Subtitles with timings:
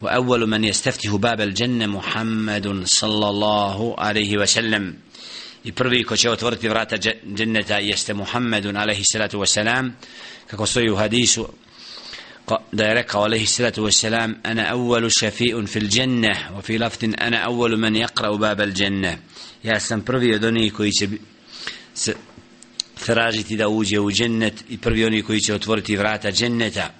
[0.00, 4.94] وأول من يستفتح باب الجنة محمد صلى الله عليه وسلم
[5.64, 6.96] i prvi ko će otvoriti vrata
[7.36, 9.90] dženneta jeste Muhammedun alaihi salatu wasalam
[10.46, 11.48] kako stoji u hadisu
[12.72, 17.46] da je rekao alaihi salatu wasalam ana awalu šafi'un fil dženne wa fi laftin ana
[17.48, 19.18] awalu man yaqra bab al dženne
[19.62, 21.08] ja sam prvi od onih koji će
[21.94, 22.14] se
[23.06, 26.94] tražiti da uđe u džennet i prvi oni koji će otvoriti vrata dženneta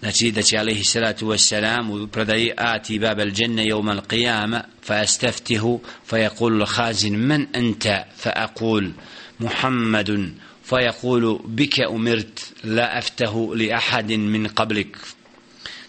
[0.00, 4.60] znači da će alaihi salatu wassalam u predaji ati bab al dženne jevm al qiyama
[4.82, 8.90] fa astaftihu fa yakul khazin man anta fa aqul
[9.38, 14.96] muhammadun fa yakulu bika umirt la aftahu li ahadin min qablik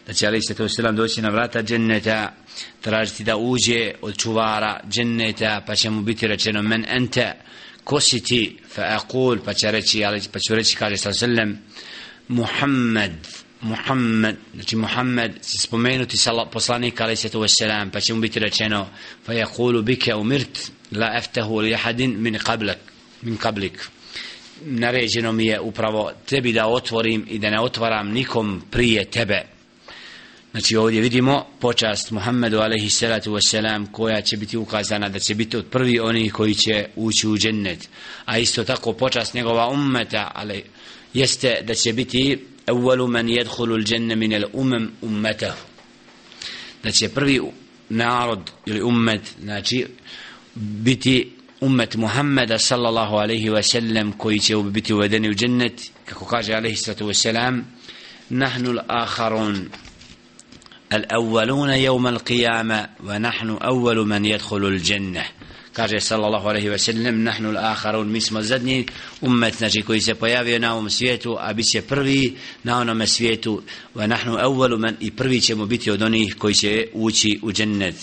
[0.07, 2.33] da će alaihi salatu wassalam doći na vrata dženneta
[2.81, 5.75] tražiti da uđe od čuvara dženneta pa
[13.61, 18.87] Muhammed, znači Muhammed se spomenuti sa poslanika alaihi sallatu wassalam, pa će mu biti rečeno,
[19.25, 22.77] fa jakulu bike umirt, la eftahu li ahadin min qablak,
[23.21, 23.87] min qablik.
[24.65, 29.41] Naređeno mi je upravo tebi da otvorim i da ne otvaram nikom prije tebe.
[30.51, 35.57] Znači ovdje vidimo počast Muhammedu alaihi salatu wasalam koja će biti ukazana da će biti
[35.57, 37.89] od prvi oni koji će ući u džennet.
[38.25, 40.63] A isto tako počast njegova ummeta, ali
[41.13, 45.54] jeste da će biti أول من يدخل الجنة من الأمم أمته
[46.82, 47.40] znači prvi
[47.88, 49.86] narod ili ummet znači
[50.54, 56.54] biti ummet Muhammeda sallallahu alaihi wa sallam koji će biti uvedeni u džennet kako kaže
[56.54, 57.64] alaihi sallatu wa sallam
[58.30, 59.68] nahnu l'akharun
[60.92, 65.24] الأولون يوم القيامة ونحن أول من يدخل الجنة
[65.73, 68.85] kaže sallallahu alejhi ve sellem nahnu al akharun mi smo zadnji
[69.21, 73.61] ummet znači koji se pojavio na ovom svijetu a bi se prvi na onom svijetu.
[73.95, 77.95] Wa nahnu awwalu man i prvi ćemo biti od onih koji će ući u džennet.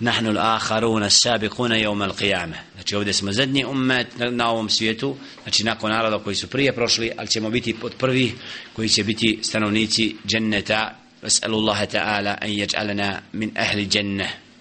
[0.00, 4.70] Nahnu al akharun as sabiquna yawm al qiyamah znači ovde smo zadnji ummet na ovom
[4.70, 8.32] svijetu znači nakon naroda koji su prije prošli al ćemo biti od prvi
[8.72, 10.98] koji će biti stanovnici dženneta.
[11.22, 14.47] Nas'alullaha ta'ala an yaj'alana min ahli jannah